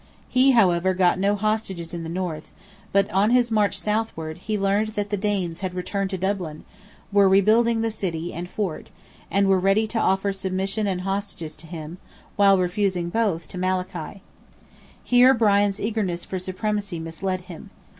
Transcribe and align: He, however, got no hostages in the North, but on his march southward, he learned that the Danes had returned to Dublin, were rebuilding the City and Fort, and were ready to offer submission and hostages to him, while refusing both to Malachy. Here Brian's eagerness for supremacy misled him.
He, 0.27 0.53
however, 0.53 0.95
got 0.95 1.19
no 1.19 1.35
hostages 1.35 1.93
in 1.93 2.01
the 2.01 2.09
North, 2.09 2.51
but 2.91 3.07
on 3.11 3.29
his 3.29 3.51
march 3.51 3.77
southward, 3.79 4.39
he 4.39 4.57
learned 4.57 4.93
that 4.95 5.11
the 5.11 5.15
Danes 5.15 5.61
had 5.61 5.75
returned 5.75 6.09
to 6.09 6.17
Dublin, 6.17 6.65
were 7.11 7.29
rebuilding 7.29 7.81
the 7.81 7.91
City 7.91 8.33
and 8.33 8.49
Fort, 8.49 8.89
and 9.29 9.47
were 9.47 9.59
ready 9.59 9.85
to 9.85 9.99
offer 9.99 10.33
submission 10.33 10.87
and 10.87 11.01
hostages 11.01 11.55
to 11.57 11.67
him, 11.67 11.99
while 12.35 12.57
refusing 12.57 13.09
both 13.11 13.47
to 13.49 13.59
Malachy. 13.59 14.23
Here 15.03 15.35
Brian's 15.35 15.79
eagerness 15.79 16.25
for 16.25 16.39
supremacy 16.39 16.99
misled 16.99 17.41
him. 17.41 17.69